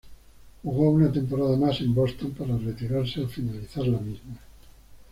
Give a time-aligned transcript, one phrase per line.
[0.63, 4.39] Jugó una temporada más en Boston, para retirarse al finalizar la misma.